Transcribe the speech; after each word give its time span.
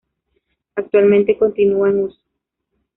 Actualmente 0.73 1.37
continúa 1.37 1.91
en 1.91 2.03
uso. 2.05 2.19